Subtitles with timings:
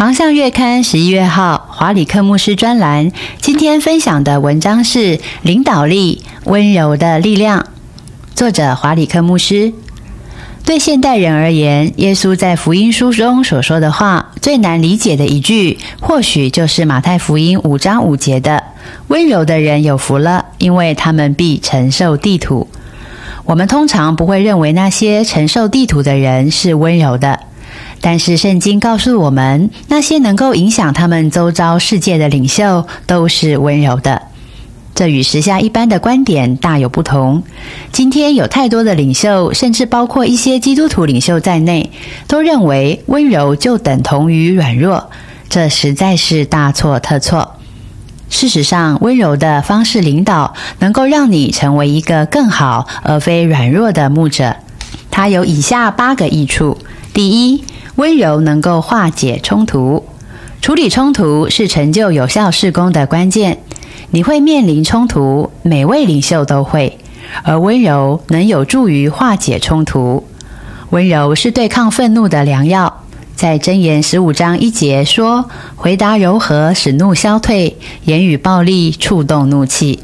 [0.00, 3.12] 航向月刊十一月号华里克牧师专栏，
[3.42, 7.60] 今天分享的文章是《领导力：温柔的力量》，
[8.34, 9.74] 作者华里克牧师。
[10.64, 18.64] 对现代人而言，耶稣在福音书中所说的话，最难理解的一句，或许就是马太福音五章五节的
[19.08, 22.66] ：“温柔的人有福了，因为他们必承受地土。”
[23.44, 27.40] 我们通常不会认为那些承受地土的人是温柔的。
[28.00, 34.22] 但是圣经告诉我们，那些能够影响他们周遭世界的领袖都是温柔的。
[34.94, 37.42] 这与时下一般的观点大有不同。
[37.92, 41.90] 今天有太多的领袖，甚至包括一些基督徒领袖在内，
[42.26, 45.10] 都认为温柔就等同于软弱，
[45.48, 47.56] 这实在是大错特错。
[48.28, 54.56] 事实上，温柔的方式领导，能够让你成为一个更好而非软弱的牧者。
[55.10, 56.78] 它有以下八个益处：
[57.14, 57.64] 第一，
[58.00, 60.06] 温柔能够化解冲突，
[60.62, 63.58] 处理冲突是成就有效事工的关键。
[64.08, 66.98] 你会面临冲突，每位领袖都会，
[67.42, 70.26] 而温柔能有助于化解冲突。
[70.88, 73.02] 温柔是对抗愤怒的良药。
[73.36, 79.98] 在箴言十五章一节说：“回答柔和，使怒消退；言语暴力，触动怒气。”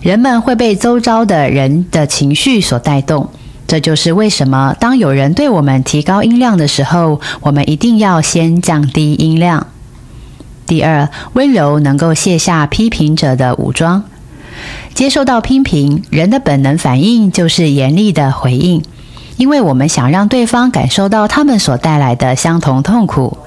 [0.00, 3.28] 人们会被周遭的人的情绪所带动。
[3.72, 9.66] 这就是为什么，当有人对我们提高音量的时候，我们一定要先降低音量。
[10.66, 14.04] 第二，温柔能够卸下批评者的武装。
[14.92, 18.82] 接受到批评，人的本能反应就是严厉的回应，
[19.38, 23.38] 因为我们想让对方感受到他们所带来的相同痛苦。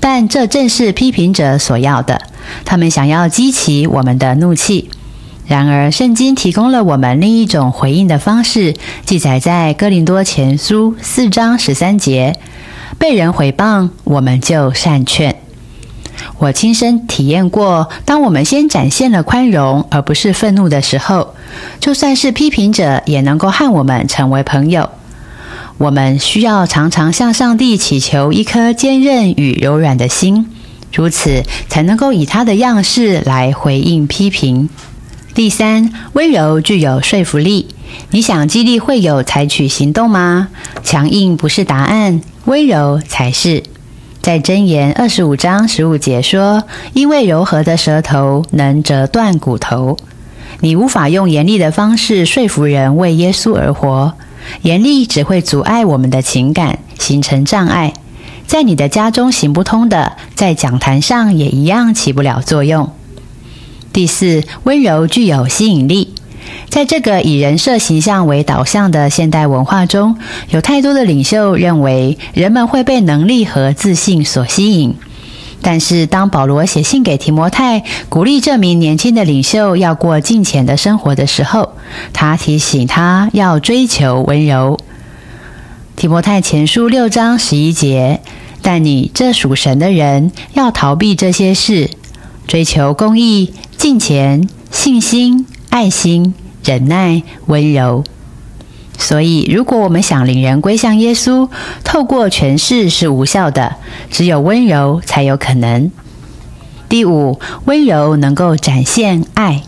[0.00, 2.22] 但这正是批评者所要的，
[2.64, 4.88] 他们想要激起我们的怒气。
[5.46, 8.74] 然而，圣经提供了我们另一种回应的方式，
[9.04, 12.36] 记载在哥林多前书四章十三节
[12.98, 15.36] ：“被人毁谤，我们就善劝。”
[16.38, 21.34] 我亲身体验过，当我们先展现了宽容，而不是愤怒的时候，
[21.78, 24.90] 就算是批评者，也能够和我们成为朋友。
[25.78, 30.48] 我们需要常常向上帝祈求一颗坚韧与柔软的心，
[30.92, 34.68] 如此才能够以他的样式来回应批评。
[35.36, 37.66] 第三，温柔具有说服力。
[38.10, 40.48] 你想激励会友采取行动吗？
[40.82, 43.62] 强硬不是答案，温柔才是。
[44.22, 46.64] 在箴言二十五章十五节说
[46.94, 49.98] ：“因为柔和的舌头能折断骨头。”
[50.60, 54.14] 你无法用严厉的方式说服人为耶稣而活，
[54.62, 57.92] 严厉只会阻碍我们的情感，形成障碍。
[58.46, 62.90] 在你的家中行不通的，在讲坛上也一样起不了作用。
[63.96, 66.12] 第四，温柔具有吸引力。
[66.68, 70.18] 在这个以人设形象为导向的现代文化中，
[70.50, 74.94] 有太多的领袖认为人们会被能力和自信所吸引。
[75.62, 81.72] 但是，当保罗写信给提摩太，鼓励这名年轻的领袖要过近前的生活的时候，
[82.12, 84.78] 他提醒他要追求温柔。
[85.96, 88.20] 提摩太前书六章十一节：
[88.60, 91.88] 但你这属神的人，要逃避这些事，
[92.46, 93.54] 追求公义。
[93.76, 98.04] 敬虔、信心、爱心、忍耐、温柔。
[98.98, 101.48] 所以，如果我们想领人归向耶稣，
[101.84, 103.76] 透过权势是无效的，
[104.10, 105.90] 只有温柔才有可能。
[106.88, 109.62] 第五，温柔能够展现爱，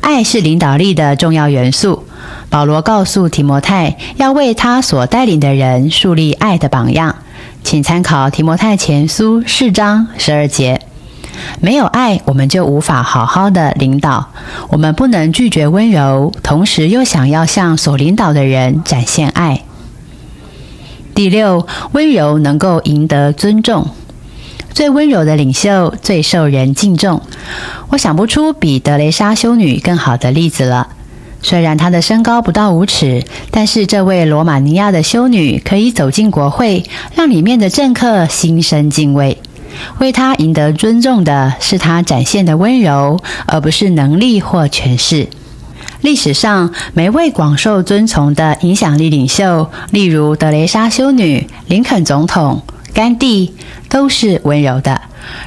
[0.00, 2.04] 爱是领导力的重要元素。
[2.48, 7.14] 保罗告诉提摩太，要为他所带领的人树立爱的榜样，
[7.62, 10.89] 请参考提摩太前书四章十二节。
[11.60, 14.28] 没有爱，我们就无法好好的领导。
[14.68, 19.62] 我们不能拒绝温柔，同时又想要向所领导的人展现爱。
[21.14, 23.88] 第六，温柔能够赢得尊重。
[24.72, 27.20] 最温柔的领袖最受人敬重。
[27.88, 30.88] 我想不出比德雷莎修女更好的例子了。
[31.42, 36.84] 虽然她的身高不到五尺，但是这位罗马尼亚的修女可以走进国会，
[37.14, 39.38] 让里面的政客心生敬畏。
[39.98, 45.28] 为他赢得尊重的是他展现的温柔，而不是能力或权势。
[46.02, 52.62] 历史上每位广受尊崇的影响力领袖，例如德雷莎修女、林肯总统、
[52.94, 53.54] 甘地
[53.88, 55.00] 都是温柔的。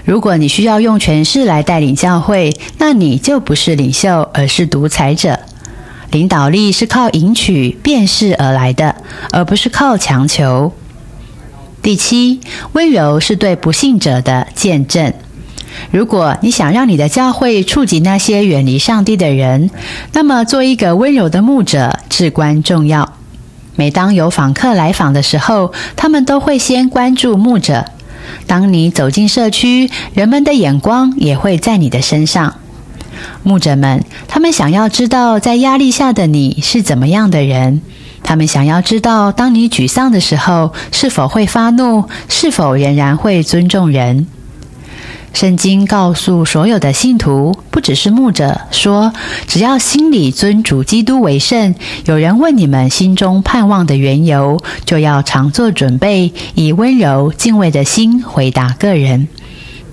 [0.05, 5.39] 如果你需要用权势来带领教会，那你就不是领袖，而是独裁者。
[6.11, 8.95] 领导力是靠赢取、辨识而来的，
[9.31, 10.71] 而不是靠强求。
[11.83, 12.39] 第七，
[12.71, 15.13] 温柔是对不幸者的见证。
[15.91, 19.69] 如果你想让你的教会触及那些远离上帝的人，
[20.13, 23.18] 那么做一个温柔的牧者至关重要。
[23.75, 27.85] 每当有访客来访的时候，他们都会先关注牧者。
[28.47, 32.56] 当你走进社区，人们的眼光也会在你的身上。
[33.44, 37.81] 牧者们，他们想要知道在压力下的你是怎么样的人。
[38.23, 44.27] 他们想要知道，当你沮丧的时候，是否会发怒，是否仍然会尊重人。
[45.33, 49.11] 圣经告诉所有的信徒，不只是牧者，说
[49.47, 51.73] 只要心里尊主基督为圣。
[52.05, 59.27] 有人问你们心中盼望的缘由，就要常做准备，以温柔敬畏的心回答个人。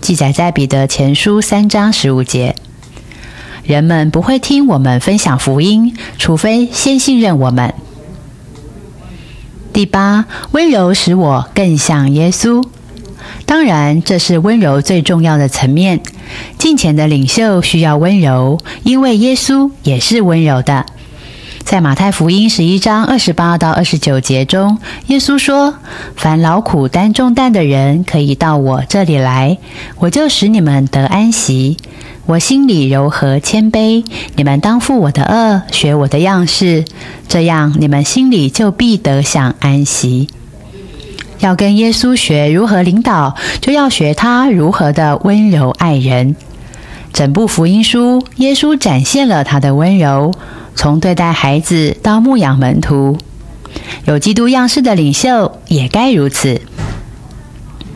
[0.03, 2.55] 记载在彼得前书三章十五节。
[3.65, 7.73] 人们不会听我们分享福音，除非先信任我们。
[9.81, 12.63] 第八，温柔使我更像耶稣。
[13.47, 16.03] 当然，这是温柔最重要的层面。
[16.59, 20.85] 敬虔的领袖需要温柔，因为耶稣也是温柔的。
[21.65, 25.77] 在马太福音十一章二十八到二十九节中，耶稣说
[26.15, 29.57] ：“凡劳苦担重担的人，可以到我这里来，
[29.97, 31.79] 我就使你们得安息。
[32.31, 34.05] 我心里柔和谦卑，
[34.37, 36.85] 你们当负我的恶，学我的样式，
[37.27, 40.29] 这样你们心里就必得享安息。”
[41.41, 46.37] 要跟耶稣学如何领导，就要学他如何的温柔爱人。
[47.13, 50.33] 整部福音书，耶稣展现了他的温柔，
[50.77, 53.19] 从对待孩子到牧养门徒。
[54.05, 56.61] 有基督样式的领袖也该如此。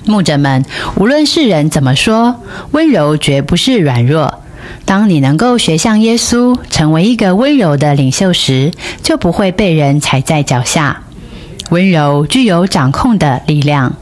[0.07, 0.65] 牧者们，
[0.97, 2.37] 无论世人怎么说，
[2.73, 4.41] 温柔绝不是软弱。
[4.85, 8.73] 当你能够学像耶稣，成为一个温柔的领袖时，
[9.03, 11.03] 就不会被人踩在脚下。
[11.71, 13.97] 温柔具有掌控的力量。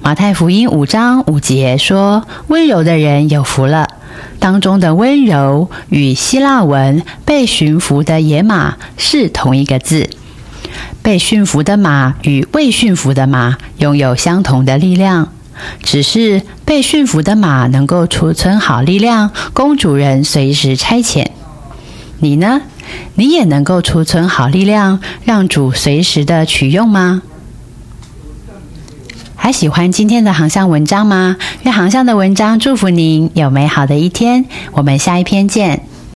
[0.00, 3.88] 马太福音五章五节说：“温柔的人有福了。”
[4.38, 10.08] 当中的“温柔”与希腊文“被驯服的野马”是同一个字。
[11.02, 15.32] 被驯服的马与未驯服的马拥有相同的力量，
[15.82, 21.26] 只是被驯服的马能够储存好力量，供主人随时差遣。
[22.18, 22.62] 你呢？
[23.14, 27.22] 你也能够储存好力量，让主随时的取用吗？
[29.36, 31.36] 还喜欢今天的航向文章吗？
[31.62, 34.44] 愿航向的文章祝福您有美好的一天。
[34.72, 35.89] 我们下一篇见。